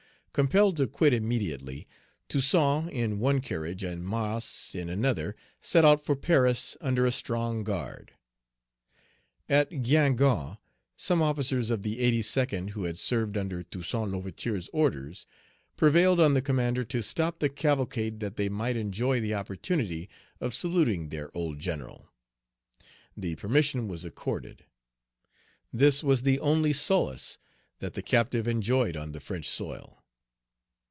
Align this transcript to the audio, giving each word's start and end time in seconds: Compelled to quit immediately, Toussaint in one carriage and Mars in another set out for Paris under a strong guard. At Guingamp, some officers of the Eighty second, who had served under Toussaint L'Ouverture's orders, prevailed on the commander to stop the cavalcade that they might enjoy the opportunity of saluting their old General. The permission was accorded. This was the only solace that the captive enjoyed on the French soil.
Compelled 0.33 0.77
to 0.77 0.87
quit 0.87 1.13
immediately, 1.13 1.89
Toussaint 2.29 2.87
in 2.89 3.19
one 3.19 3.41
carriage 3.41 3.83
and 3.83 4.01
Mars 4.07 4.71
in 4.73 4.87
another 4.89 5.35
set 5.59 5.83
out 5.83 6.05
for 6.05 6.15
Paris 6.15 6.77
under 6.79 7.05
a 7.05 7.11
strong 7.11 7.65
guard. 7.65 8.13
At 9.49 9.83
Guingamp, 9.83 10.57
some 10.95 11.21
officers 11.21 11.69
of 11.69 11.83
the 11.83 11.99
Eighty 11.99 12.21
second, 12.21 12.69
who 12.69 12.85
had 12.85 12.97
served 12.97 13.35
under 13.35 13.61
Toussaint 13.61 14.09
L'Ouverture's 14.13 14.69
orders, 14.71 15.25
prevailed 15.75 16.21
on 16.21 16.33
the 16.33 16.41
commander 16.41 16.85
to 16.85 17.01
stop 17.03 17.39
the 17.39 17.49
cavalcade 17.49 18.21
that 18.21 18.37
they 18.37 18.47
might 18.47 18.77
enjoy 18.77 19.19
the 19.19 19.33
opportunity 19.33 20.09
of 20.39 20.53
saluting 20.53 21.09
their 21.09 21.29
old 21.35 21.59
General. 21.59 22.07
The 23.17 23.35
permission 23.35 23.89
was 23.89 24.05
accorded. 24.05 24.63
This 25.73 26.01
was 26.01 26.21
the 26.21 26.39
only 26.39 26.71
solace 26.71 27.37
that 27.79 27.95
the 27.95 28.01
captive 28.01 28.47
enjoyed 28.47 28.95
on 28.95 29.11
the 29.11 29.19
French 29.19 29.49
soil. 29.49 29.97